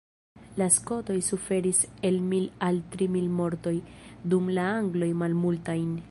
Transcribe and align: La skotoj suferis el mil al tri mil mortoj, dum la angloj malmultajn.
La 0.61 0.67
skotoj 0.75 1.17
suferis 1.25 1.81
el 2.09 2.15
mil 2.31 2.47
al 2.69 2.79
tri 2.95 3.07
mil 3.17 3.27
mortoj, 3.41 3.73
dum 4.33 4.49
la 4.59 4.65
angloj 4.79 5.11
malmultajn. 5.25 5.93